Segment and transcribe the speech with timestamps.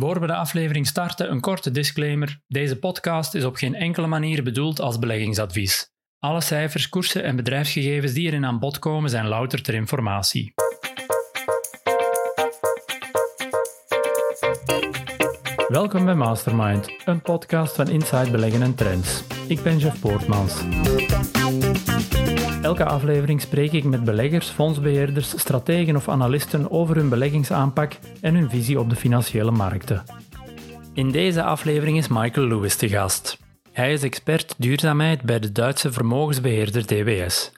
[0.00, 2.40] Voor we de aflevering starten, een korte disclaimer.
[2.46, 5.90] Deze podcast is op geen enkele manier bedoeld als beleggingsadvies.
[6.18, 10.54] Alle cijfers, koersen en bedrijfsgegevens die erin aan bod komen zijn louter ter informatie.
[15.68, 19.24] Welkom bij Mastermind, een podcast van Inside Beleggen en Trends.
[19.48, 20.62] Ik ben Jeff Poortmans.
[22.68, 28.50] Elke aflevering spreek ik met beleggers, fondsbeheerders, strategen of analisten over hun beleggingsaanpak en hun
[28.50, 30.02] visie op de financiële markten.
[30.94, 33.38] In deze aflevering is Michael Lewis te gast.
[33.72, 37.52] Hij is expert duurzaamheid bij de Duitse vermogensbeheerder DWS.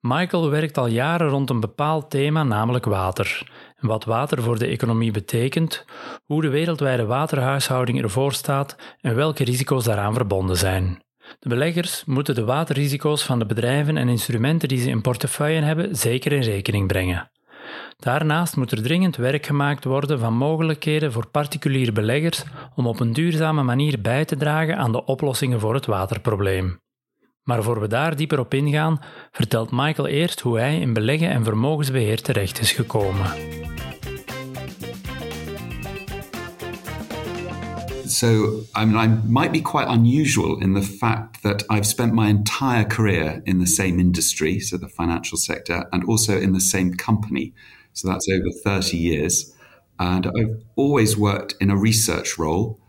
[0.00, 3.50] Michael werkt al jaren rond een bepaald thema, namelijk water.
[3.78, 5.84] Wat water voor de economie betekent,
[6.24, 11.06] hoe de wereldwijde waterhuishouding ervoor staat en welke risico's daaraan verbonden zijn.
[11.38, 15.96] De beleggers moeten de waterrisico's van de bedrijven en instrumenten die ze in portefeuille hebben
[15.96, 17.30] zeker in rekening brengen.
[17.96, 23.12] Daarnaast moet er dringend werk gemaakt worden van mogelijkheden voor particuliere beleggers om op een
[23.12, 26.80] duurzame manier bij te dragen aan de oplossingen voor het waterprobleem.
[27.42, 31.44] Maar voor we daar dieper op ingaan, vertelt Michael eerst hoe hij in beleggen en
[31.44, 33.30] vermogensbeheer terecht is gekomen.
[38.18, 42.28] So, I mean, I might be quite unusual in the fact that I've spent my
[42.28, 46.94] entire career in the same industry, so the financial sector, and also in the same
[46.94, 47.52] company.
[47.92, 49.54] So that's over 30 years.
[50.00, 52.80] And I've always worked in a research role,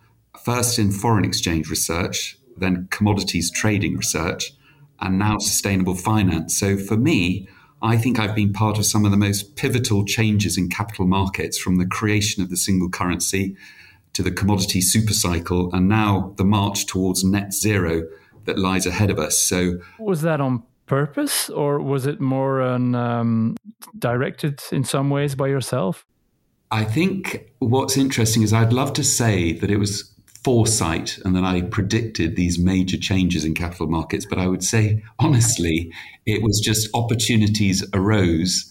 [0.43, 4.53] first in foreign exchange research, then commodities trading research,
[4.99, 6.57] and now sustainable finance.
[6.57, 7.47] So for me,
[7.83, 11.59] I think I've been part of some of the most pivotal changes in capital markets
[11.59, 13.55] from the creation of the single currency
[14.19, 18.05] to the commodity supercycle and now the march towards net zero
[18.43, 19.37] that lies ahead of us.
[19.37, 23.55] So, was that on purpose or was it more um,
[23.97, 26.05] directed in some ways by yourself?
[26.69, 31.45] I think what's interesting is I'd love to say that it was foresight and that
[31.45, 35.93] I predicted these major changes in capital markets, but I would say honestly,
[36.25, 38.69] it was just opportunities arose.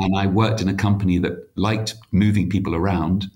[0.00, 3.30] And I worked in a company that liked moving people around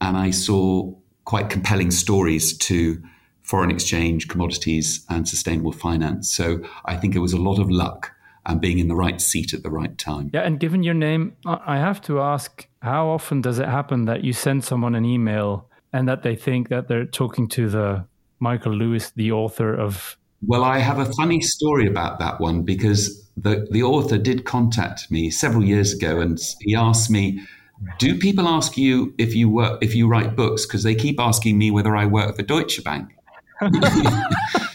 [0.00, 0.94] and I saw
[1.24, 3.02] quite compelling stories to
[3.42, 6.32] foreign exchange, commodities, and sustainable finance.
[6.32, 8.12] So I think it was a lot of luck
[8.44, 10.30] and being in the right seat at the right time.
[10.32, 14.24] Yeah, and given your name, I have to ask how often does it happen that
[14.24, 18.06] you send someone an email and that they think that they're talking to the
[18.40, 20.16] Michael Lewis, the author of.
[20.46, 25.10] Well, I have a funny story about that one because the, the author did contact
[25.10, 27.40] me several years ago and he asked me
[27.98, 30.66] do people ask you if you work if you write books?
[30.66, 33.14] Because they keep asking me whether I work for Deutsche Bank.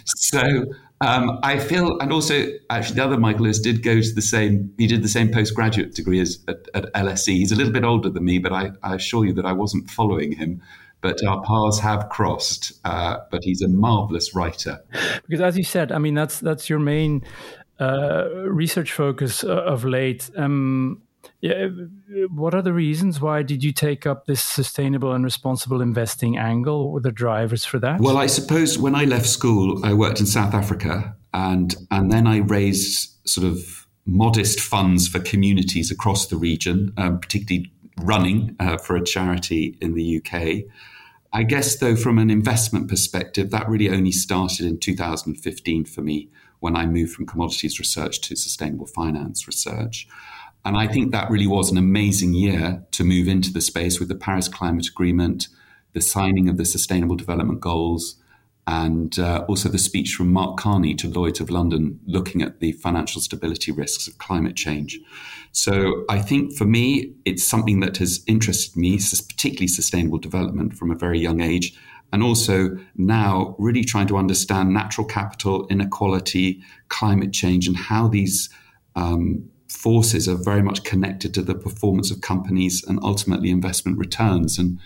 [0.05, 0.65] so
[1.01, 4.73] um, I feel, and also actually the other Michael Lewis did go to the same.
[4.77, 7.33] He did the same postgraduate degree as at, at LSE.
[7.33, 9.89] He's a little bit older than me, but I, I, assure you that I wasn't
[9.89, 10.61] following him.
[11.01, 12.71] But our paths have crossed.
[12.85, 14.81] Uh, but he's a marvelous writer.
[15.27, 17.23] Because as you said, I mean that's that's your main
[17.79, 20.29] uh, research focus uh, of late.
[20.37, 21.01] Um,
[21.43, 21.67] yeah,
[22.29, 23.19] what are the reasons?
[23.19, 26.85] Why did you take up this sustainable and responsible investing angle?
[26.85, 27.99] What were the drivers for that?
[27.99, 32.27] Well, I suppose when I left school, I worked in South Africa, and and then
[32.27, 38.77] I raised sort of modest funds for communities across the region, um, particularly running uh,
[38.77, 40.63] for a charity in the UK.
[41.33, 46.29] I guess, though, from an investment perspective, that really only started in 2015 for me
[46.61, 50.07] when I moved from commodities research to sustainable finance research.
[50.65, 54.07] And I think that really was an amazing year to move into the space with
[54.07, 55.47] the Paris Climate Agreement,
[55.93, 58.15] the signing of the Sustainable Development Goals,
[58.65, 62.71] and uh, also the speech from Mark Carney to Lloyds of London looking at the
[62.73, 64.99] financial stability risks of climate change.
[65.51, 70.91] So I think for me, it's something that has interested me, particularly sustainable development from
[70.91, 71.77] a very young age.
[72.13, 78.49] And also now really trying to understand natural capital, inequality, climate change, and how these
[78.95, 84.59] um, forces are very much connected to the performance of companies and ultimately investment returns.
[84.59, 84.79] And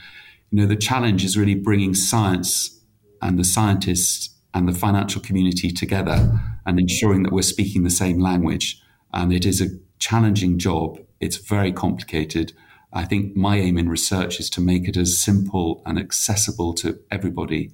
[0.50, 2.80] you know, the challenge is really bringing science
[3.22, 8.20] and the scientists and the financial community together and ensuring that we're speaking the same
[8.20, 8.82] language.
[9.14, 11.00] And it is a challenging job.
[11.20, 12.54] It's very complicated.
[12.94, 17.00] I think my aim in research is to make it as simple and accessible to
[17.12, 17.72] everybody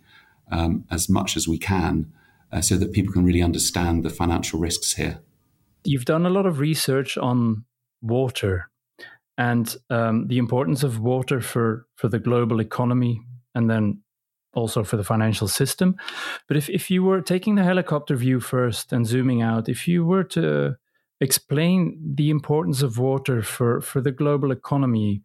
[0.51, 2.12] um, as much as we can
[2.51, 5.19] uh, so that people can really understand the financial risks here
[5.83, 7.65] you've done a lot of research on
[8.01, 8.69] water
[9.38, 13.21] and um, the importance of water for, for the global economy
[13.56, 14.01] and then
[14.53, 15.95] also for the financial system.
[16.47, 20.06] But if, if you were taking the helicopter view first and zooming out, if you
[20.06, 20.75] were to
[21.19, 25.24] explain the importance of water for, for the global economy,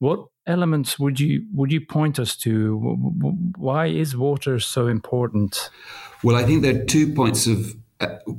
[0.00, 2.78] What elements would you would you point us to?
[3.58, 5.70] Why is water so important?
[6.22, 7.76] Well, I think there are two points of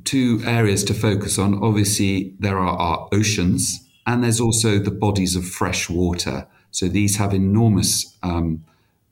[0.04, 1.64] two areas to focus on.
[1.64, 6.48] Obviously, there are our oceans, and there's also the bodies of fresh water.
[6.72, 8.64] So these have enormous um,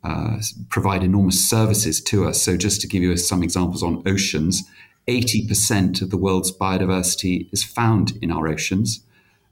[0.03, 0.37] uh,
[0.69, 2.41] provide enormous services to us.
[2.41, 4.63] So just to give you some examples on oceans,
[5.07, 9.03] 80% of the world's biodiversity is found in our oceans.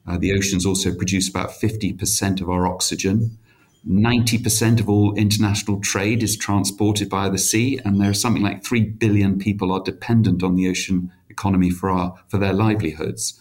[0.08, 3.38] Uh, the oceans also produce about 50% of our oxygen.
[3.88, 8.64] 90% of all international trade is transported by the sea, and there are something like
[8.64, 13.40] 3 billion people are dependent on the ocean economy for, our, for their livelihoods.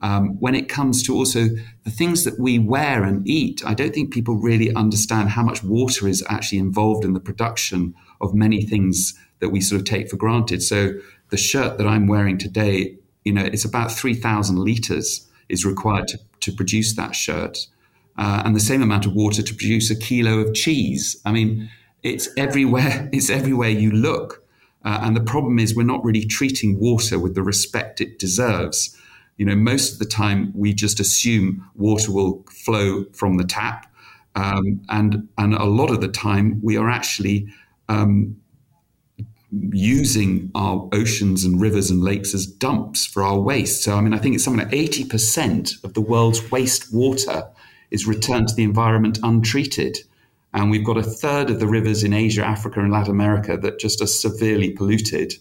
[0.00, 1.46] Um, when it comes to also
[1.84, 5.62] the things that we wear and eat, I don't think people really understand how much
[5.62, 10.10] water is actually involved in the production of many things that we sort of take
[10.10, 10.62] for granted.
[10.62, 10.94] So
[11.30, 16.18] the shirt that I'm wearing today, you know, it's about 3,000 liters is required to,
[16.40, 17.66] to produce that shirt.
[18.16, 21.20] Uh, and the same amount of water to produce a kilo of cheese.
[21.24, 21.70] I mean,
[22.02, 23.08] it's everywhere.
[23.12, 24.44] It's everywhere you look.
[24.84, 28.96] Uh, and the problem is we're not really treating water with the respect it deserves.
[29.38, 33.90] You know, most of the time we just assume water will flow from the tap,
[34.36, 37.48] um, and and a lot of the time we are actually
[37.88, 38.36] um,
[39.72, 43.82] using our oceans and rivers and lakes as dumps for our waste.
[43.82, 47.48] So, I mean, I think it's something like 80% of the world's waste water
[47.94, 49.98] is returned to the environment untreated.
[50.52, 53.78] And we've got a third of the rivers in Asia, Africa, and Latin America that
[53.78, 55.32] just are severely polluted.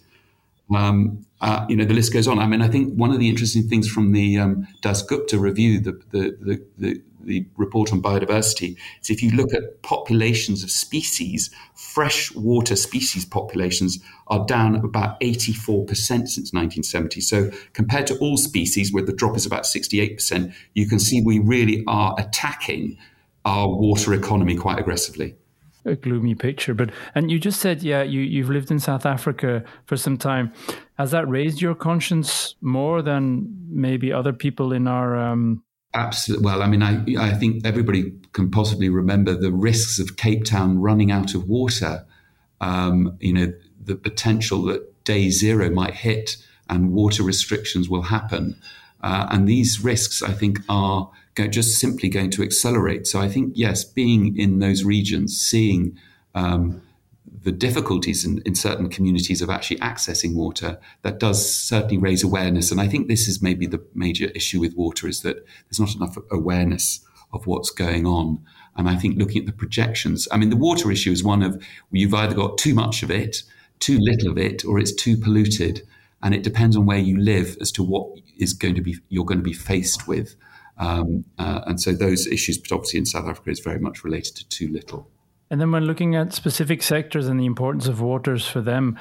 [0.73, 2.39] Um, uh, you know, the list goes on.
[2.39, 5.91] I mean, I think one of the interesting things from the um, Dasgupta review, the,
[6.11, 11.49] the, the, the the report on biodiversity is if you look at populations of species,
[11.75, 17.21] freshwater species populations are down about 84% since 1970.
[17.21, 21.39] So compared to all species, where the drop is about 68%, you can see we
[21.39, 22.97] really are attacking
[23.45, 25.35] our water economy quite aggressively
[25.85, 26.73] a gloomy picture.
[26.73, 30.51] But and you just said, yeah, you you've lived in South Africa for some time.
[30.97, 35.63] Has that raised your conscience more than maybe other people in our um,
[35.93, 36.45] Absolutely.
[36.45, 40.79] Well, I mean, I, I think everybody can possibly remember the risks of Cape Town
[40.79, 42.05] running out of water.
[42.61, 46.37] Um, you know, the potential that day zero might hit
[46.69, 48.59] and water restrictions will happen.
[49.01, 53.07] Uh, and these risks, I think, are just simply going to accelerate.
[53.07, 55.97] So I think, yes, being in those regions, seeing
[56.35, 56.81] um,
[57.43, 62.71] the difficulties in, in, certain communities of actually accessing water, that does certainly raise awareness.
[62.71, 65.95] And I think this is maybe the major issue with water is that there's not
[65.95, 68.39] enough awareness of what's going on.
[68.75, 71.61] And I think looking at the projections, I mean, the water issue is one of
[71.91, 73.43] you've either got too much of it,
[73.79, 75.85] too little of it, or it's too polluted.
[76.21, 78.07] And it depends on where you live as to what
[78.37, 80.35] is going to be you're going to be faced with.
[80.77, 84.35] Um, uh, and so those issues, but obviously in South Africa, is very much related
[84.35, 85.09] to too little.
[85.49, 88.97] And then, when looking at specific sectors and the importance of waters for them,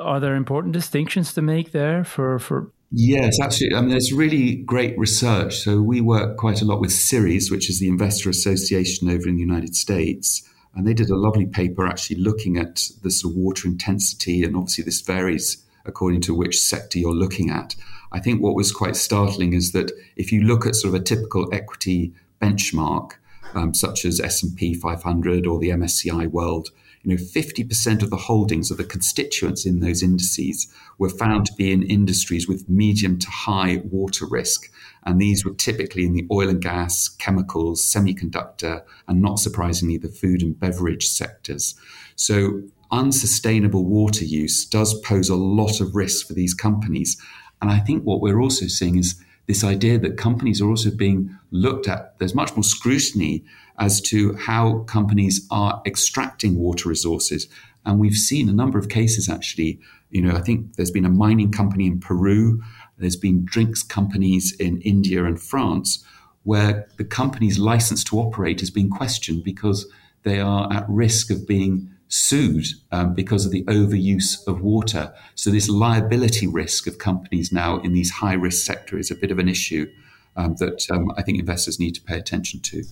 [0.00, 3.76] are there important distinctions to make there for, for Yes, absolutely.
[3.76, 5.58] I mean, there's really great research.
[5.58, 9.34] So we work quite a lot with Ceres, which is the Investor Association over in
[9.34, 10.42] the United States.
[10.74, 14.42] And they did a lovely paper actually looking at the sort of water intensity.
[14.42, 17.74] And obviously, this varies according to which sector you're looking at.
[18.12, 21.04] I think what was quite startling is that if you look at sort of a
[21.04, 23.12] typical equity benchmark,
[23.54, 26.70] um, such as S&P 500 or the MSCI World,
[27.02, 31.54] you know, 50% of the holdings of the constituents in those indices were found to
[31.54, 34.70] be in industries with medium to high water risk.
[35.04, 40.08] And these were typically in the oil and gas, chemicals, semiconductor, and not surprisingly, the
[40.08, 41.76] food and beverage sectors.
[42.16, 47.20] So unsustainable water use does pose a lot of risk for these companies.
[47.60, 51.36] And I think what we're also seeing is this idea that companies are also being
[51.50, 52.18] looked at.
[52.18, 53.44] There's much more scrutiny
[53.78, 57.48] as to how companies are extracting water resources.
[57.84, 59.80] And we've seen a number of cases actually.
[60.10, 62.62] You know, I think there's been a mining company in Peru,
[62.98, 66.04] there's been drinks companies in India and France,
[66.42, 69.86] where the company's license to operate has been questioned because
[70.24, 75.14] they are at risk of being sued um, because of the overuse of water.
[75.34, 79.30] So, this liability risk of companies now in these high risk sectors is a bit
[79.30, 79.90] of an issue
[80.36, 82.84] um, that um, I think investors need to pay attention to.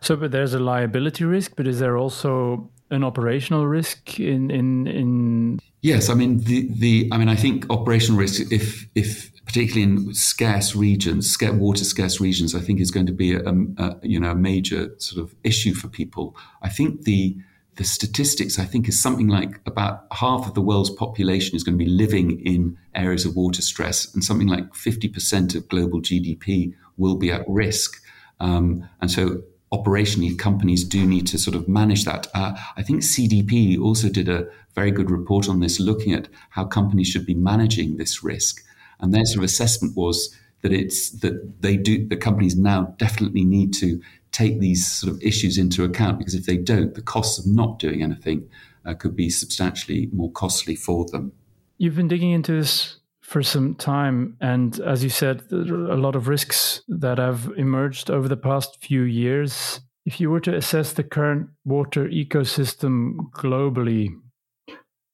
[0.00, 4.86] So, but there's a liability risk, but is there also an operational risk in in
[4.86, 5.60] in?
[5.82, 10.14] Yes, I mean the the I mean I think operational risk if if particularly in
[10.14, 13.42] scarce regions, water scarce regions, I think is going to be a,
[13.78, 16.36] a you know a major sort of issue for people.
[16.62, 17.36] I think the
[17.80, 21.78] the statistics, I think, is something like about half of the world's population is going
[21.78, 26.74] to be living in areas of water stress, and something like 50% of global GDP
[26.98, 28.02] will be at risk.
[28.38, 32.26] Um, and so operationally companies do need to sort of manage that.
[32.34, 36.66] Uh, I think CDP also did a very good report on this, looking at how
[36.66, 38.62] companies should be managing this risk.
[39.00, 43.44] And their sort of assessment was that it's that they do the companies now definitely
[43.44, 47.38] need to take these sort of issues into account because if they don't, the costs
[47.38, 48.48] of not doing anything
[48.84, 51.32] uh, could be substantially more costly for them.
[51.78, 56.28] You've been digging into this for some time, and as you said, a lot of
[56.28, 59.80] risks that have emerged over the past few years.
[60.04, 64.08] If you were to assess the current water ecosystem globally,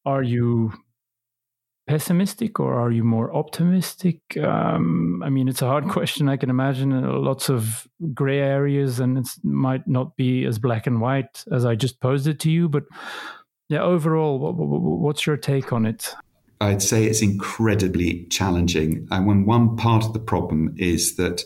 [0.05, 0.73] are you
[1.87, 4.21] pessimistic or are you more optimistic?
[4.37, 6.29] Um, I mean, it's a hard question.
[6.29, 10.87] I can imagine uh, lots of gray areas, and it might not be as black
[10.87, 12.69] and white as I just posed it to you.
[12.69, 12.85] But
[13.69, 16.15] yeah, overall, what, what's your take on it?
[16.61, 19.07] I'd say it's incredibly challenging.
[19.11, 21.43] And when one part of the problem is that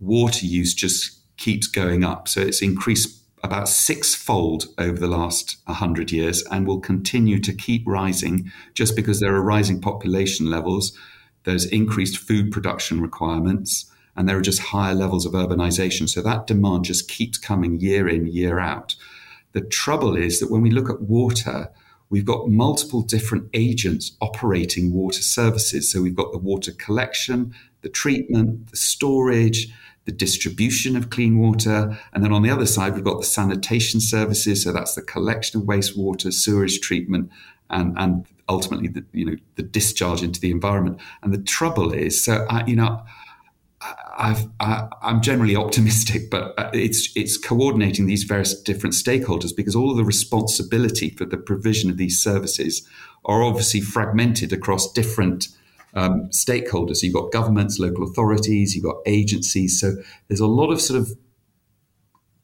[0.00, 6.10] water use just keeps going up, so it's increased about sixfold over the last 100
[6.10, 10.96] years and will continue to keep rising just because there are rising population levels,
[11.44, 13.84] there's increased food production requirements,
[14.16, 16.08] and there are just higher levels of urbanization.
[16.08, 18.96] So that demand just keeps coming year in, year out.
[19.52, 21.70] The trouble is that when we look at water,
[22.08, 25.92] we've got multiple different agents operating water services.
[25.92, 29.68] So we've got the water collection, the treatment, the storage,
[30.04, 31.98] the distribution of clean water.
[32.12, 34.62] And then on the other side, we've got the sanitation services.
[34.62, 37.30] So that's the collection of wastewater, sewage treatment,
[37.70, 41.00] and, and ultimately the, you know, the discharge into the environment.
[41.22, 43.02] And the trouble is, so, I, you know,
[44.16, 49.76] I've, I, am generally optimistic, but uh, it's it's coordinating these various different stakeholders because
[49.76, 52.88] all of the responsibility for the provision of these services
[53.24, 55.48] are obviously fragmented across different
[55.94, 56.96] um, stakeholders.
[56.96, 59.80] So you've got governments, local authorities, you've got agencies.
[59.80, 59.94] So
[60.28, 61.10] there's a lot of sort of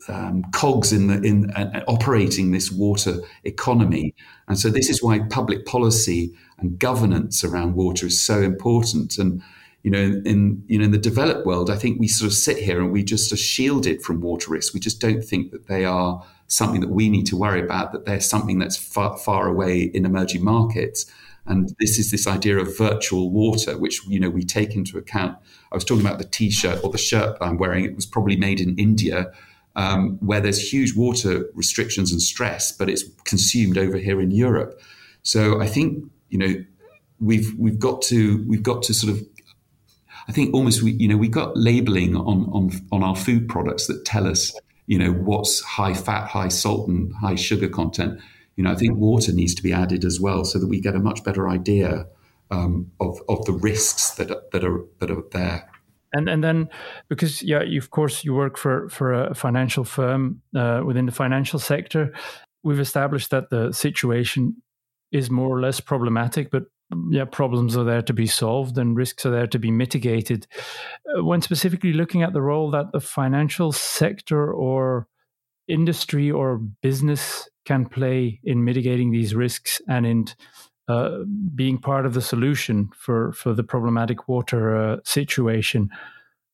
[0.09, 4.14] um, cogs in the in uh, operating this water economy,
[4.49, 9.19] and so this is why public policy and governance around water is so important.
[9.19, 9.42] And
[9.83, 12.37] you know, in, in you know in the developed world, I think we sort of
[12.37, 14.75] sit here and we just are shielded from water risks.
[14.75, 17.92] We just don't think that they are something that we need to worry about.
[17.92, 21.07] That they're something that's far, far away in emerging markets.
[21.47, 25.37] And this is this idea of virtual water, which you know we take into account.
[25.73, 27.85] I was talking about the T-shirt or the shirt I'm wearing.
[27.85, 29.32] It was probably made in India,
[29.76, 34.80] um, where there's huge water restrictions and stress, but it's consumed over here in Europe.
[35.23, 36.64] So I think you know
[37.20, 39.26] we've we've got to we've got to sort of
[40.28, 43.87] I think almost we you know we got labeling on on on our food products
[43.87, 44.54] that tell us
[44.87, 48.20] you know what's high fat, high salt, and high sugar content
[48.57, 50.95] you know, I think water needs to be added as well so that we get
[50.95, 52.07] a much better idea
[52.50, 55.71] um, of of the risks that are, that are that are there.
[56.12, 56.69] And and then
[57.09, 61.12] because yeah, you, of course you work for for a financial firm uh, within the
[61.12, 62.12] financial sector,
[62.62, 64.57] we've established that the situation
[65.12, 66.64] is more or less problematic, but
[67.09, 70.47] yeah, problems are there to be solved and risks are there to be mitigated.
[71.16, 75.07] Uh, when specifically looking at the role that the financial sector or
[75.69, 80.26] industry or business can play in mitigating these risks and in
[80.88, 81.19] uh,
[81.55, 85.88] being part of the solution for, for the problematic water uh, situation.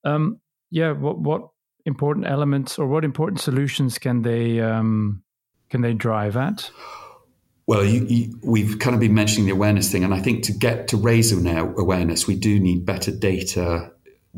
[0.05, 1.49] Um, yeah, what, what
[1.87, 5.23] important elements or what important solutions can they um,
[5.71, 6.71] can they drive at?
[7.67, 10.53] Well, you, you, we've kind of been mentioning the awareness thing, and I think to
[10.53, 13.91] get to raise awareness, we do need better data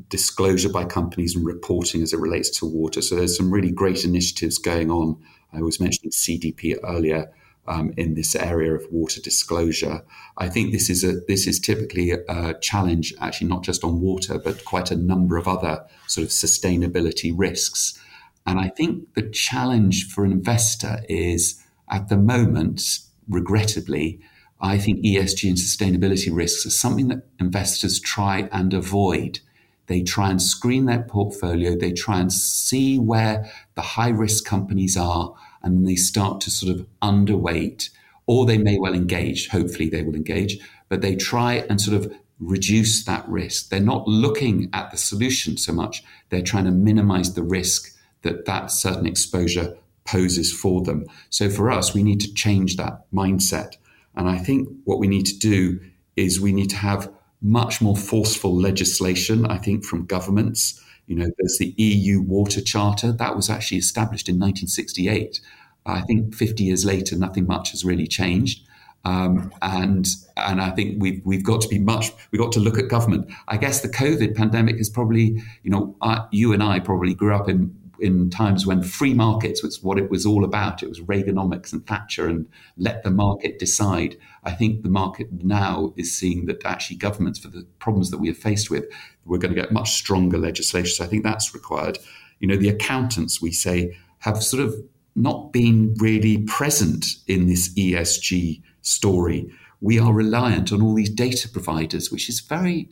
[0.08, 3.02] disclosure by companies and reporting as it relates to water.
[3.02, 5.16] So there's some really great initiatives going on.
[5.52, 7.32] I was mentioning CDP earlier
[7.66, 10.02] um, in this area of water disclosure.
[10.38, 14.38] I think this is a this is typically a challenge, actually not just on water,
[14.38, 17.98] but quite a number of other sort of sustainability risks.
[18.46, 24.20] And I think the challenge for an investor is at the moment, regrettably,
[24.60, 29.40] I think ESG and sustainability risks are something that investors try and avoid
[29.88, 31.76] they try and screen their portfolio.
[31.76, 36.74] They try and see where the high risk companies are, and they start to sort
[36.74, 37.90] of underweight,
[38.26, 39.48] or they may well engage.
[39.48, 43.70] Hopefully, they will engage, but they try and sort of reduce that risk.
[43.70, 48.44] They're not looking at the solution so much, they're trying to minimize the risk that
[48.44, 51.06] that certain exposure poses for them.
[51.30, 53.76] So for us, we need to change that mindset.
[54.14, 55.80] And I think what we need to do
[56.16, 60.82] is we need to have much more forceful legislation, I think, from governments.
[61.06, 65.40] You know, there's the EU Water Charter that was actually established in 1968.
[65.86, 68.66] I think 50 years later, nothing much has really changed.
[69.04, 72.78] Um, and and I think we've we've got to be much we've got to look
[72.78, 73.30] at government.
[73.46, 77.34] I guess the COVID pandemic is probably you know I, you and I probably grew
[77.34, 80.82] up in in times when free markets was what it was all about.
[80.82, 84.16] It was Reaganomics and Thatcher and let the market decide.
[84.44, 88.30] I think the market now is seeing that actually governments, for the problems that we
[88.30, 88.84] are faced with,
[89.24, 90.94] we're going to get much stronger legislation.
[90.94, 91.98] So I think that's required.
[92.40, 94.74] You know, the accountants, we say, have sort of
[95.14, 99.50] not been really present in this ESG story.
[99.80, 102.88] We are reliant on all these data providers, which is very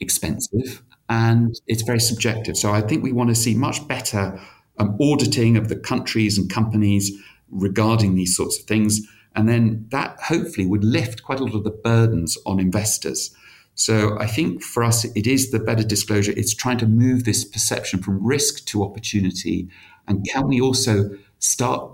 [0.00, 2.56] expensive and it's very subjective.
[2.56, 4.40] So I think we want to see much better
[4.78, 7.10] um, auditing of the countries and companies
[7.50, 9.00] regarding these sorts of things.
[9.34, 13.34] And then that hopefully would lift quite a lot of the burdens on investors.
[13.74, 16.32] So I think for us, it is the better disclosure.
[16.36, 19.68] It's trying to move this perception from risk to opportunity.
[20.06, 21.92] And can we also start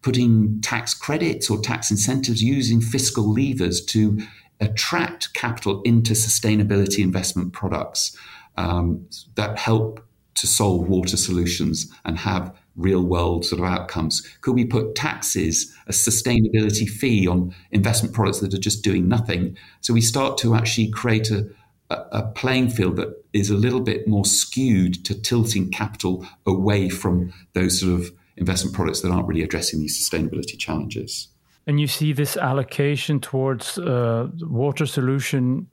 [0.00, 4.18] putting tax credits or tax incentives using fiscal levers to
[4.60, 8.16] attract capital into sustainability investment products
[8.56, 10.00] um, that help
[10.34, 14.20] to solve water solutions and have real world sort of outcomes?
[14.42, 19.56] Could we put taxes, a sustainability fee on investment products that are just doing nothing?
[19.80, 21.48] So we start to actually create a,
[21.90, 27.32] a playing field that is a little bit more skewed to tilting capital away from
[27.54, 31.28] those sort of investment products that aren't really addressing these sustainability challenges.
[31.66, 35.68] And you see this allocation towards uh, water solution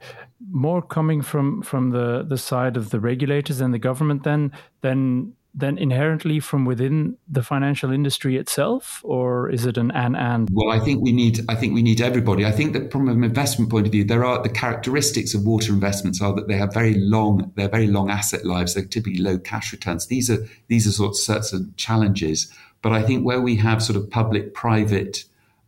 [0.51, 5.33] more coming from from the the side of the regulators and the government then than
[5.55, 10.49] than inherently from within the financial industry itself, or is it an and and?
[10.51, 12.45] Well, I think we need I think we need everybody.
[12.45, 15.71] I think that from an investment point of view, there are the characteristics of water
[15.71, 18.73] investments are that they have very long they're very long asset lives.
[18.73, 20.07] They're typically low cash returns.
[20.07, 22.51] These are these are sorts of challenges.
[22.81, 25.23] But I think where we have sort of public private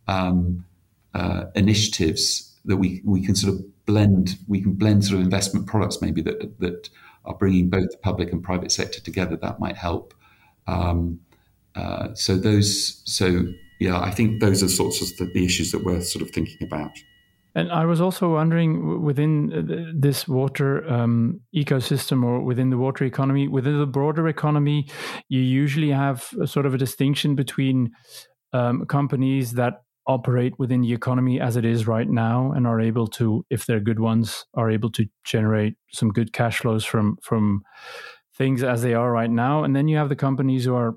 [0.08, 0.64] um,
[1.14, 5.66] uh, initiatives that we we can sort of blend we can blend sort of investment
[5.66, 6.90] products maybe that that
[7.26, 10.14] are bringing both the public and private sector together, that might help.
[10.66, 11.20] Um,
[11.74, 13.44] uh, so those, so
[13.80, 16.92] yeah, I think those are sorts of the, issues that we're sort of thinking about.
[17.54, 23.04] And I was also wondering within uh, this water um, ecosystem or within the water
[23.04, 24.88] economy, within the broader economy,
[25.28, 27.92] you usually have a sort of a distinction between
[28.52, 33.06] um, companies that operate within the economy as it is right now and are able
[33.08, 37.62] to if they're good ones are able to generate some good cash flows from from
[38.36, 39.64] things as they are right now.
[39.64, 40.96] And then you have the companies who are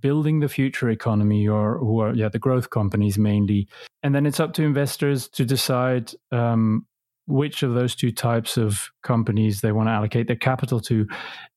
[0.00, 3.68] building the future economy or who are yeah the growth companies mainly.
[4.02, 6.86] And then it's up to investors to decide um,
[7.28, 11.06] which of those two types of companies they want to allocate their capital to.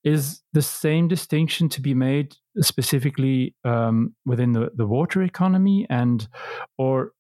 [0.04, 6.28] Is the same distinction to be made specifically um, within the, the water economy, and
[6.78, 7.14] or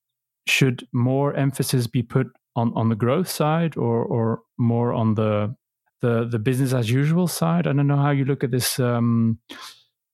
[0.47, 5.55] should more emphasis be put on, on the growth side, or or more on the
[6.01, 7.67] the the business as usual side?
[7.67, 8.79] I don't know how you look at this.
[8.79, 9.39] Um,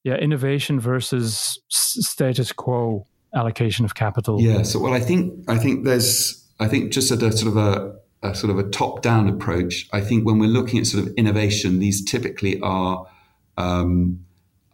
[0.03, 4.39] yeah, innovation versus status quo allocation of capital.
[4.41, 4.63] Yeah.
[4.63, 7.95] So, well, I think I think there's I think just at a sort of a
[8.27, 9.87] a sort of a top down approach.
[9.91, 13.07] I think when we're looking at sort of innovation, these typically are
[13.57, 14.25] um,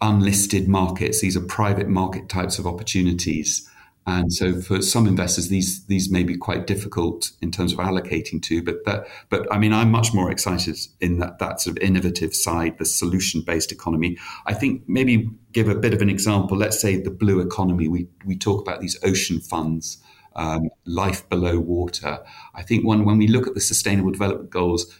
[0.01, 1.21] unlisted markets.
[1.21, 3.69] These are private market types of opportunities.
[4.05, 8.41] And so for some investors, these these may be quite difficult in terms of allocating
[8.43, 8.61] to.
[8.61, 12.35] But that, but I mean, I'm much more excited in that that sort of innovative
[12.35, 14.17] side, the solution based economy.
[14.45, 16.57] I think maybe give a bit of an example.
[16.57, 17.87] Let's say the blue economy.
[17.87, 20.02] We we talk about these ocean funds
[20.35, 22.19] um, life below water.
[22.55, 24.97] I think when, when we look at the Sustainable Development Goals,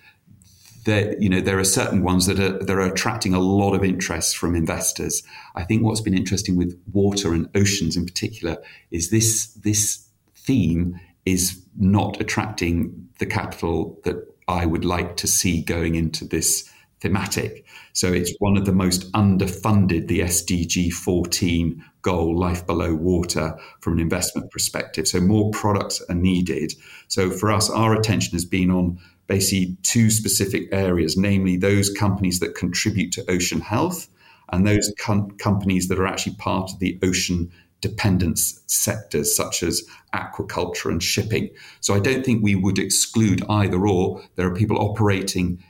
[0.85, 3.83] there, you know, there are certain ones that are that are attracting a lot of
[3.83, 5.23] interest from investors.
[5.55, 8.57] I think what's been interesting with water and oceans in particular
[8.91, 14.17] is this this theme is not attracting the capital that
[14.47, 16.69] I would like to see going into this
[17.03, 17.65] thematic.
[17.91, 23.93] So it's one of the most underfunded, the SDG 14 goal, life below water, from
[23.93, 25.07] an investment perspective.
[25.07, 26.73] So more products are needed.
[27.09, 32.39] So for us, our attention has been on basically two specific areas, namely those companies
[32.39, 34.07] that contribute to ocean health
[34.51, 39.83] and those com- companies that are actually part of the ocean dependence sectors such as
[40.13, 41.49] aquaculture and shipping.
[41.81, 44.21] So I don't think we would exclude either or.
[44.35, 45.61] There are people operating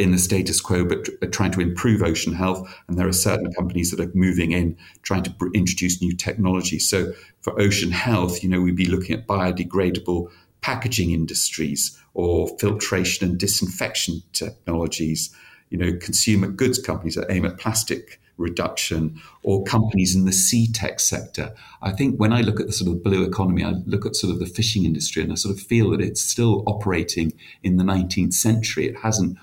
[0.00, 2.66] in the status quo, but uh, trying to improve ocean health.
[2.88, 6.78] And there are certain companies that are moving in, trying to introduce new technology.
[6.78, 10.30] So for ocean health, you know, we'd be looking at biodegradable
[10.62, 15.34] packaging industries or filtration and disinfection technologies.
[15.68, 20.66] You know, consumer goods companies that aim at plastic reduction or companies in the sea
[20.72, 21.54] tech sector.
[21.82, 24.32] I think when I look at the sort of blue economy, I look at sort
[24.32, 27.84] of the fishing industry and I sort of feel that it's still operating in the
[27.84, 28.86] 19th century.
[28.86, 29.36] It hasn't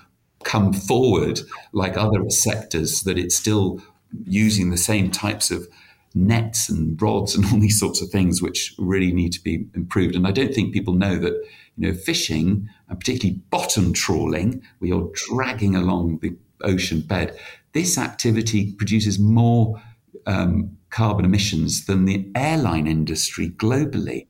[0.44, 1.40] come forward
[1.72, 3.80] like other sectors, that it's still
[4.24, 5.68] using the same types of
[6.14, 10.14] nets and rods and all these sorts of things, which really need to be improved.
[10.14, 11.34] And I don't think people know that
[11.76, 17.38] you know fishing and particularly bottom trawling, where you're dragging along the ocean bed,
[17.72, 19.80] this activity produces more
[20.26, 24.26] um, carbon emissions than the airline industry globally.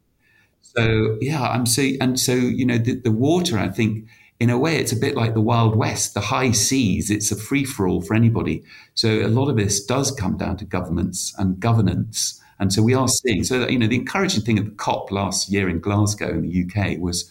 [0.60, 3.58] So yeah, I'm so and so you know the, the water.
[3.58, 4.06] I think
[4.40, 7.11] in a way it's a bit like the Wild West, the high seas.
[7.11, 8.62] It's a free for all for anybody.
[8.94, 12.40] So a lot of this does come down to governments and governance.
[12.61, 13.44] And so we are seeing.
[13.44, 16.64] So you know the encouraging thing at the COP last year in Glasgow in the
[16.64, 17.31] UK was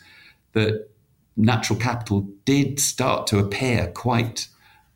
[0.54, 0.89] that
[1.38, 4.48] natural capital did start to appear quite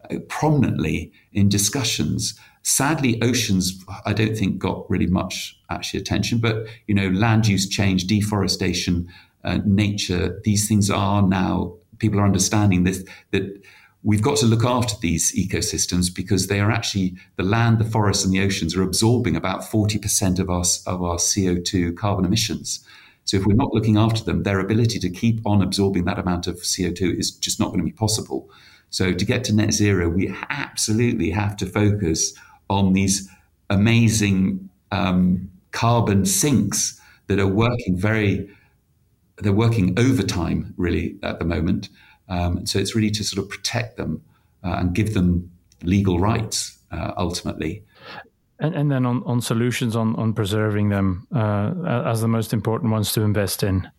[0.10, 2.38] uh, prominently in discussions.
[2.64, 7.68] Sadly, oceans, I don't think got really much actually attention, but you know, land use
[7.68, 9.08] change, deforestation,
[9.44, 13.64] uh, nature, these things are now people are understanding this that
[14.04, 18.26] we've got to look after these ecosystems because they are actually the land, the forests,
[18.26, 22.86] and the oceans are absorbing about 40% of our, of our CO2 carbon emissions.
[23.26, 26.48] So if we're not looking after them, their ability to keep on absorbing that amount
[26.48, 28.50] of CO2 is just not going to be possible.
[28.90, 32.34] So to get to net zero, we absolutely have to focus
[32.70, 33.30] on these
[33.70, 38.50] amazing um, carbon sinks that are working very,
[39.38, 41.90] they're working overtime really at the moment.
[42.30, 44.24] Um, so it's really to sort of protect them
[44.64, 45.52] uh, and give them
[45.84, 47.84] legal rights uh, ultimately.
[48.60, 51.74] And, and then on, on solutions on, on preserving them uh,
[52.06, 53.90] as the most important ones to invest in.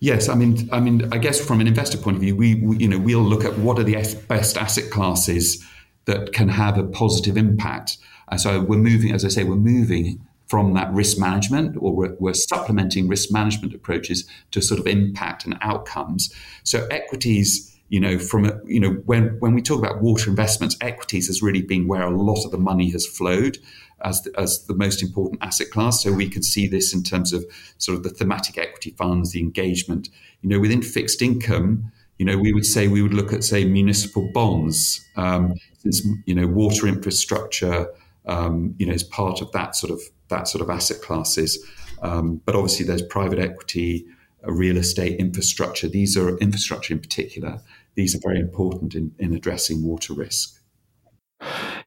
[0.00, 2.76] Yes, I mean, I mean, I guess from an investor point of view, we, we
[2.76, 3.94] you know we'll look at what are the
[4.28, 5.64] best asset classes
[6.04, 7.98] that can have a positive impact.
[8.28, 12.16] And so we're moving, as I say, we're moving from that risk management, or we're,
[12.18, 16.32] we're, supplementing risk management approaches to sort of impact and outcomes.
[16.64, 21.26] So equities, you know, from you know, when when we talk about water investments, equities
[21.26, 23.58] has really been where a lot of the money has flowed
[24.02, 26.02] as the, as the most important asset class.
[26.02, 27.44] So we can see this in terms of
[27.78, 30.08] sort of the thematic equity funds, the engagement.
[30.42, 33.64] You know, within fixed income, you know, we would say we would look at say
[33.64, 37.88] municipal bonds, um, since you know water infrastructure,
[38.26, 41.64] um, you know, is part of that sort of that sort of asset classes.
[42.02, 44.06] Um, but obviously, there's private equity,
[44.46, 45.88] uh, real estate, infrastructure.
[45.88, 47.60] These are infrastructure in particular.
[47.94, 50.60] These are very important in, in addressing water risk.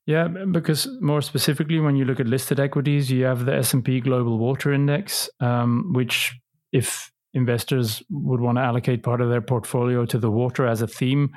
[0.06, 3.84] Yeah, because more specifically, when you look at listed equities, you have the S and
[3.84, 6.34] P Global Water Index, um, which,
[6.72, 10.88] if investors would want to allocate part of their portfolio to the water as a
[10.88, 11.30] theme,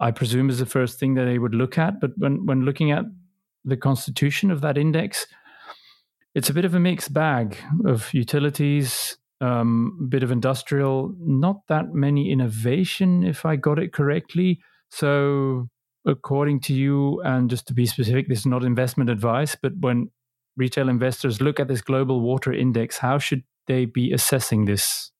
[0.00, 2.00] I presume is the first thing that they would look at.
[2.00, 3.04] But when when looking at
[3.64, 5.26] the constitution of that index,
[6.34, 11.60] it's a bit of a mixed bag of utilities, um, a bit of industrial, not
[11.68, 14.60] that many innovation, if I got it correctly.
[14.90, 15.68] So
[16.06, 20.10] according to you, and just to be specific, this is not investment advice, but when
[20.56, 25.10] retail investors look at this global water index, how should they be assessing this?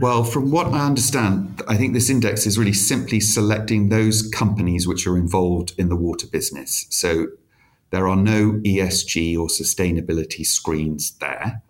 [0.00, 4.86] Well, from what I understand, I think this index is really simply selecting those companies
[4.86, 6.86] which are involved in the water business.
[6.90, 7.28] So
[7.90, 11.62] there are no ESG or sustainability screens there.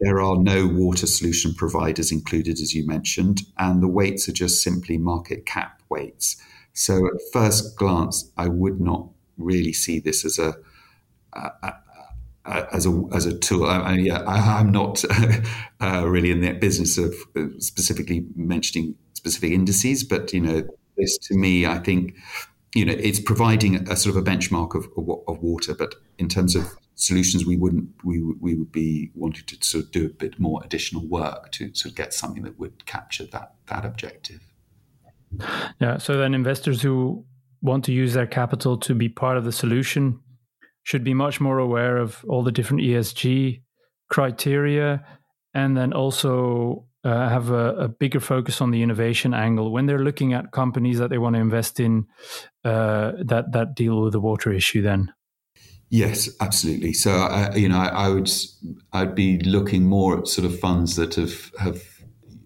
[0.00, 4.62] There are no water solution providers included, as you mentioned, and the weights are just
[4.62, 6.36] simply market cap weights.
[6.72, 10.56] So at first glance, I would not really see this as a,
[12.44, 13.64] as a as a tool.
[13.64, 15.04] I, I, yeah, I, am not
[15.80, 20.62] uh, really in the business of uh, specifically mentioning specific indices, but you know,
[20.96, 22.16] this to me, I think,
[22.74, 25.74] you know, it's providing a, sort of a benchmark of, of, of water.
[25.74, 29.90] But in terms of solutions, we wouldn't we we would be wanting to sort of
[29.92, 33.54] do a bit more additional work to sort of get something that would capture that
[33.66, 34.40] that objective.
[35.80, 35.98] Yeah.
[35.98, 37.24] So then investors who
[37.62, 40.20] want to use their capital to be part of the solution
[40.82, 43.62] should be much more aware of all the different ESG
[44.10, 45.02] criteria
[45.54, 49.98] and then also uh, have a, a, bigger focus on the innovation angle when they're
[49.98, 52.06] looking at companies that they want to invest in
[52.64, 55.12] uh, that that deal with the water issue then?
[55.90, 56.92] Yes absolutely.
[56.94, 58.30] So uh, you know I, I, would
[58.94, 61.80] i'd be looking more at sort of funds that have have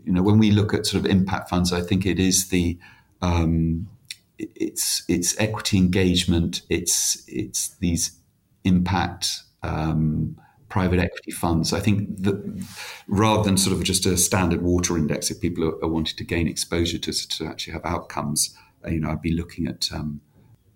[0.09, 2.79] you know, when we look at sort of impact funds, I think it is the
[3.21, 3.91] um,
[4.39, 8.19] it's it's equity engagement, it's it's these
[8.65, 11.73] impact um, private equity funds.
[11.73, 12.67] I think that
[13.09, 16.25] rather than sort of just a standard water index, if people are, are wanting to
[16.25, 20.21] gain exposure to to actually have outcomes, uh, you know, I'd be looking at um,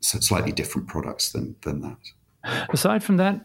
[0.00, 1.98] slightly different products than than that.
[2.70, 3.44] Aside from that,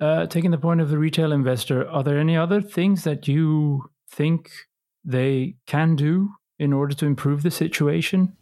[0.00, 3.90] uh, taking the point of the retail investor, are there any other things that you
[4.08, 4.50] think
[5.04, 8.36] they can do in order to improve the situation?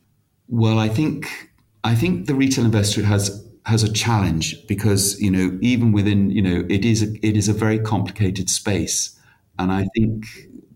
[0.48, 1.50] Well, I think
[1.84, 6.40] I think the retail investor has has a challenge because you know even within you
[6.40, 9.18] know it is a, it is a very complicated space,
[9.58, 10.26] and I think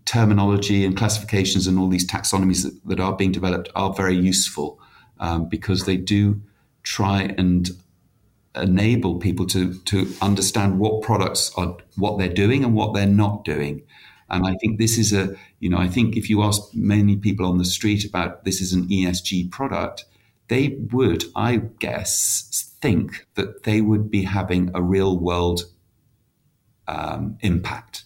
[0.05, 4.79] terminology and classifications and all these taxonomies that, that are being developed are very useful
[5.21, 6.43] um, because they do
[6.83, 7.71] try and
[8.55, 13.43] enable people to to understand what products are what they're doing and what they're not
[13.45, 13.83] doing.
[14.29, 17.45] And I think this is a, you know, I think if you ask many people
[17.47, 20.07] on the street about this is an ESG product,
[20.53, 25.63] they would, I guess, think that they would be having a real world
[26.87, 28.05] um, impact.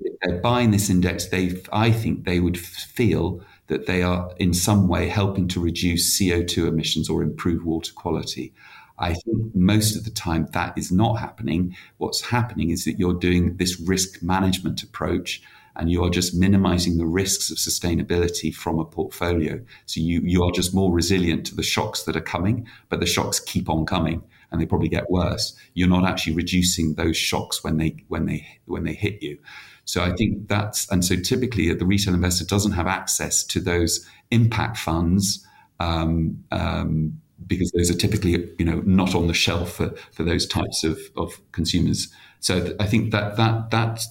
[0.00, 4.54] If they're buying this index, they, I think they would feel that they are in
[4.54, 8.54] some way helping to reduce CO2 emissions or improve water quality.
[8.98, 11.76] I think most of the time that is not happening.
[11.98, 15.42] What's happening is that you're doing this risk management approach
[15.76, 19.60] and you are just minimizing the risks of sustainability from a portfolio.
[19.86, 23.06] So you, you are just more resilient to the shocks that are coming, but the
[23.06, 25.56] shocks keep on coming and they probably get worse.
[25.74, 29.38] You're not actually reducing those shocks when they when they when they hit you.
[29.84, 34.06] So I think that's and so typically the retail investor doesn't have access to those
[34.30, 35.46] impact funds
[35.80, 40.46] um, um, because those are typically you know not on the shelf for, for those
[40.46, 42.08] types of, of consumers.
[42.40, 44.04] So I think that that that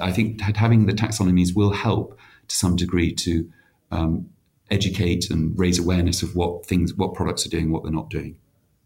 [0.00, 2.18] I think having the taxonomies will help
[2.48, 3.50] to some degree to
[3.90, 4.28] um,
[4.70, 8.36] educate and raise awareness of what things, what products are doing, what they're not doing.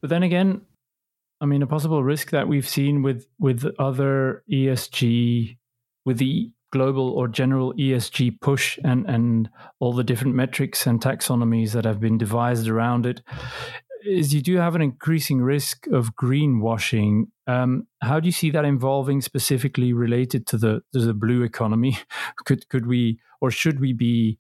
[0.01, 0.63] But then again,
[1.41, 5.57] I mean, a possible risk that we've seen with with other ESG,
[6.05, 11.73] with the global or general ESG push and and all the different metrics and taxonomies
[11.73, 13.23] that have been devised around it
[14.05, 17.25] is you do have an increasing risk of greenwashing.
[17.47, 21.99] Um, how do you see that involving specifically related to the to the blue economy?
[22.45, 24.39] Could could we or should we be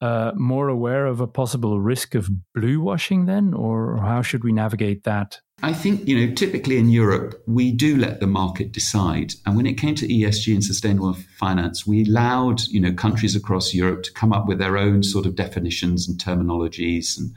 [0.00, 4.52] uh, more aware of a possible risk of blue washing then, or how should we
[4.52, 5.40] navigate that?
[5.62, 9.34] I think, you know, typically in Europe, we do let the market decide.
[9.44, 13.74] And when it came to ESG and sustainable finance, we allowed, you know, countries across
[13.74, 17.34] Europe to come up with their own sort of definitions and terminologies and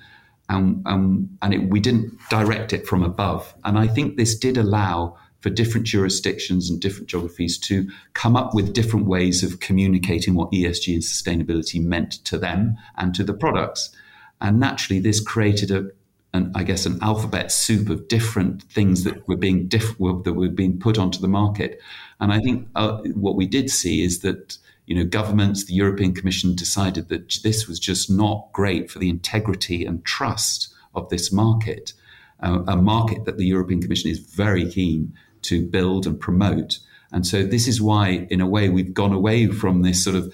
[0.53, 3.53] and, um, and it, we didn't direct it from above.
[3.63, 8.53] And I think this did allow for different jurisdictions and different geographies to come up
[8.53, 13.33] with different ways of communicating what ESG and sustainability meant to them and to the
[13.33, 13.93] products.
[14.39, 15.89] And naturally, this created a,
[16.33, 20.49] an, I guess, an alphabet soup of different things that were being diff- that were
[20.49, 21.81] being put onto the market.
[22.21, 26.13] And I think uh, what we did see is that you know, governments, the European
[26.13, 31.31] Commission decided that this was just not great for the integrity and trust of this
[31.31, 31.93] market,
[32.41, 36.79] uh, a market that the European Commission is very keen to build and promote.
[37.11, 40.33] And so this is why, in a way, we've gone away from this sort of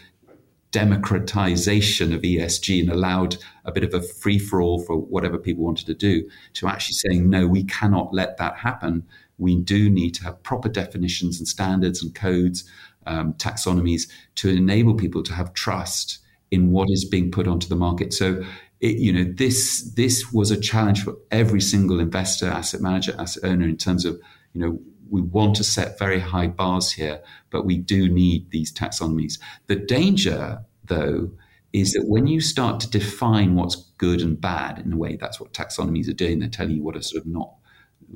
[0.71, 5.63] democratization of ESG and allowed a bit of a free for all for whatever people
[5.63, 9.03] wanted to do to actually saying, no, we cannot let that happen.
[9.37, 12.69] We do need to have proper definitions and standards and codes
[13.09, 14.03] um, taxonomies
[14.35, 16.19] to enable people to have trust
[16.51, 18.13] in what is being put onto the market.
[18.13, 18.43] So,
[18.79, 23.43] it, you know, this this was a challenge for every single investor, asset manager, asset
[23.43, 24.19] owner in terms of,
[24.53, 28.71] you know, we want to set very high bars here, but we do need these
[28.71, 29.39] taxonomies.
[29.67, 31.31] The danger, though,
[31.73, 35.39] is that when you start to define what's good and bad in a way, that's
[35.39, 36.39] what taxonomies are doing.
[36.39, 37.53] They're telling you what are sort of not,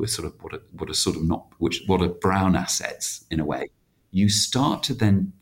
[0.06, 3.40] sort of what are, what are sort of not, which what are brown assets in
[3.40, 3.70] a way
[4.14, 5.34] you start to then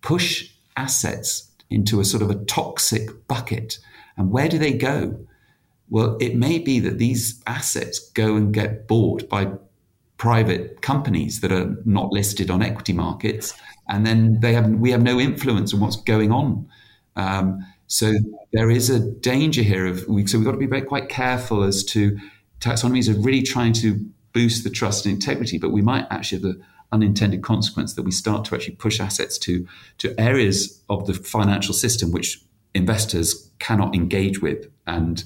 [0.00, 3.78] push assets into a sort of a toxic bucket.
[4.16, 5.26] And where do they go?
[5.90, 9.52] Well, it may be that these assets go and get bought by
[10.16, 13.52] private companies that are not listed on equity markets,
[13.88, 16.68] and then they have we have no influence on what's going on.
[17.16, 18.12] Um, so
[18.52, 21.64] there is a danger here of we, so we've got to be very quite careful
[21.64, 22.16] as to
[22.60, 23.98] taxonomies are really trying to
[24.32, 28.10] boost the trust and integrity, but we might actually have the unintended consequence that we
[28.10, 29.66] start to actually push assets to
[29.98, 32.42] to areas of the financial system which
[32.74, 35.24] investors cannot engage with, and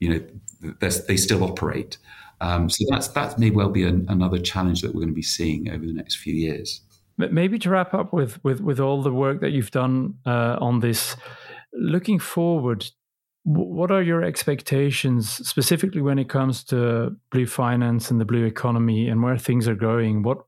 [0.00, 1.98] you know they still operate.
[2.40, 5.22] Um, so that's that may well be an, another challenge that we're going to be
[5.22, 6.80] seeing over the next few years.
[7.18, 10.80] Maybe to wrap up with with with all the work that you've done uh, on
[10.80, 11.16] this,
[11.72, 12.86] looking forward,
[13.44, 19.08] what are your expectations specifically when it comes to blue finance and the blue economy
[19.08, 20.22] and where things are going?
[20.22, 20.38] What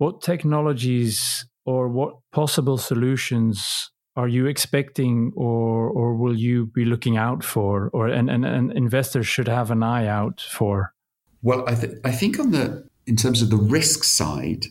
[0.00, 7.18] what technologies or what possible solutions are you expecting or or will you be looking
[7.18, 10.94] out for or and, and, investors should have an eye out for?
[11.42, 14.64] Well, I, th- I think on the in terms of the risk side,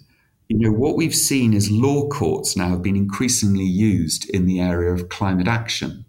[0.48, 4.60] you know, what we've seen is law courts now have been increasingly used in the
[4.60, 6.06] area of climate action.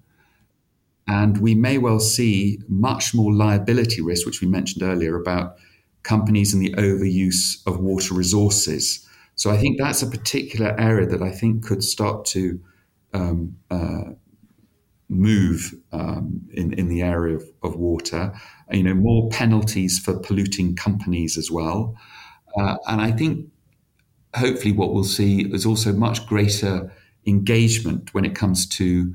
[1.06, 5.56] And we may well see much more liability risk, which we mentioned earlier about
[6.04, 9.06] companies and the overuse of water resources.
[9.40, 12.60] So I think that's a particular area that I think could start to
[13.14, 14.10] um, uh,
[15.08, 18.34] move um, in, in the area of, of, water.
[18.70, 21.96] You know, more penalties for polluting companies as well.
[22.54, 23.46] Uh, and I think
[24.36, 26.92] hopefully what we'll see is also much greater
[27.26, 29.14] engagement when it comes to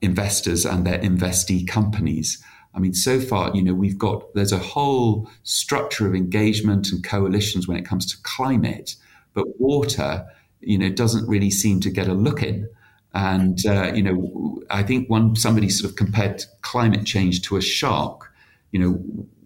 [0.00, 2.40] investors and their investee companies.
[2.76, 7.02] I mean, so far, you know, we've got there's a whole structure of engagement and
[7.02, 8.94] coalitions when it comes to climate,
[9.34, 10.26] but water,
[10.60, 12.68] you know, doesn't really seem to get a look in.
[13.12, 17.60] And uh, you know, I think one somebody sort of compared climate change to a
[17.60, 18.32] shark.
[18.72, 18.92] You know,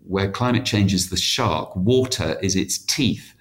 [0.06, 3.34] where climate change is the shark, water is its teeth.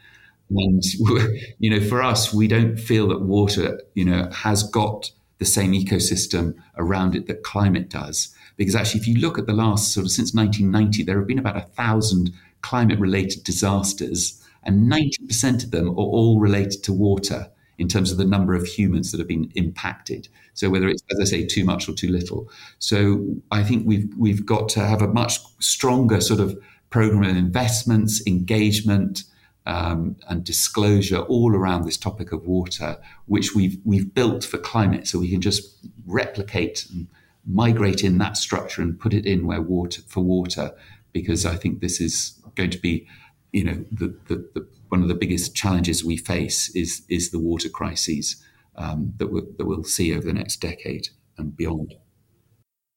[0.49, 0.83] And
[1.59, 5.71] you know, for us, we don't feel that water, you know, has got the same
[5.71, 8.35] ecosystem around it that climate does.
[8.57, 11.39] Because actually, if you look at the last sort of since 1990, there have been
[11.39, 17.87] about a thousand climate-related disasters, and 90% of them are all related to water in
[17.87, 20.27] terms of the number of humans that have been impacted.
[20.53, 22.49] So whether it's, as I say, too much or too little.
[22.79, 27.37] So I think we've we've got to have a much stronger sort of program of
[27.37, 29.23] investments, engagement,
[29.65, 35.07] um, and disclosure all around this topic of water, which we've we've built for climate,
[35.07, 37.07] so we can just replicate and
[37.45, 40.73] migrate in that structure and put it in where water for water,
[41.13, 43.07] because I think this is going to be,
[43.51, 47.39] you know, the, the, the one of the biggest challenges we face is is the
[47.39, 48.43] water crises
[48.75, 51.95] um, that we that we'll see over the next decade and beyond.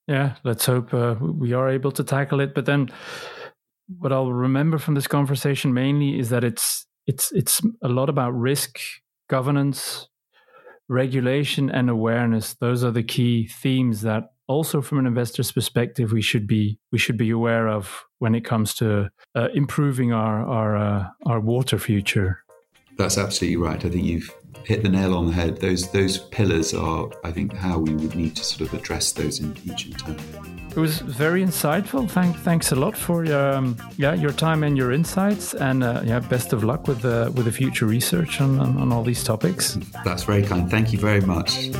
[0.07, 2.55] Yeah, let's hope uh, we are able to tackle it.
[2.55, 2.91] But then,
[3.99, 8.31] what I'll remember from this conversation mainly is that it's it's it's a lot about
[8.31, 8.79] risk,
[9.29, 10.09] governance,
[10.89, 12.55] regulation, and awareness.
[12.55, 16.99] Those are the key themes that also from an investor's perspective we should be we
[16.99, 21.79] should be aware of when it comes to uh, improving our our uh, our water
[21.79, 22.45] future.
[22.97, 23.85] That's absolutely right.
[23.85, 24.31] I think you've
[24.65, 25.61] hit the nail on the head.
[25.61, 29.41] Those those pillars are, I think, how we would need to sort of address those
[29.41, 30.17] in each in turn.
[30.71, 32.09] It was very insightful.
[32.09, 36.21] Thank, thanks a lot for um, yeah your time and your insights, and uh, yeah,
[36.21, 39.79] best of luck with the with the future research on, on, on all these topics.
[40.05, 40.71] That's very kind.
[40.71, 41.71] Thank you very much.